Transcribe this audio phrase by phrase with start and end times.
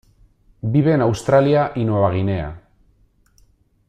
[0.75, 2.63] Vive en Australia y Nueva Guinea.